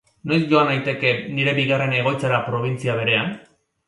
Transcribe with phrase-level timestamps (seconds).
[0.29, 3.31] Noiz joan naiteke nire bigarren egoitzara probintzia berean?